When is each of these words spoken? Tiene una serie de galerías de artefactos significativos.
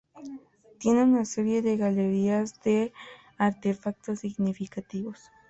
Tiene 0.79 1.03
una 1.03 1.25
serie 1.25 1.61
de 1.61 1.77
galerías 1.77 2.59
de 2.63 2.91
artefactos 3.37 4.21
significativos. 4.21 5.29